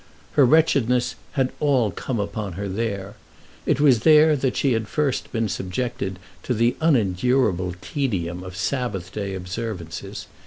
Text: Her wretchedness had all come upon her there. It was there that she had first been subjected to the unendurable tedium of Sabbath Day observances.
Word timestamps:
Her 0.31 0.45
wretchedness 0.47 1.13
had 1.33 1.51
all 1.59 1.91
come 1.91 2.19
upon 2.19 2.53
her 2.53 2.67
there. 2.67 3.17
It 3.67 3.79
was 3.79 3.99
there 3.99 4.35
that 4.35 4.57
she 4.57 4.73
had 4.73 4.87
first 4.87 5.31
been 5.31 5.47
subjected 5.47 6.17
to 6.41 6.55
the 6.55 6.75
unendurable 6.81 7.75
tedium 7.81 8.41
of 8.43 8.55
Sabbath 8.57 9.11
Day 9.11 9.35
observances. 9.35 10.25